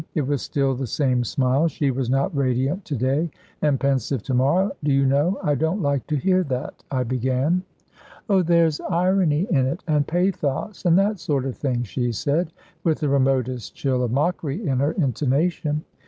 [0.15, 3.29] It was still the same smile; she was not radiant to day
[3.61, 4.71] and pensive to morrow.
[4.83, 7.61] "Do you know I don't like to hear that?" I began.
[8.27, 12.51] "Oh, there's irony in it, and pathos, and that sort of thing," she said,
[12.83, 15.83] with the remotest chill of mockery in her intonation.